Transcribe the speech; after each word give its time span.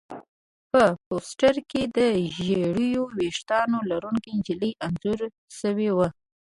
په 0.71 0.83
پوسټر 1.05 1.55
کې 1.69 1.81
د 1.97 1.99
ژېړو 2.41 3.01
ویښتانو 3.17 3.77
لرونکې 3.91 4.29
نجلۍ 4.37 4.71
انځور 4.85 5.19
شوی 5.59 5.89
و 5.93 5.97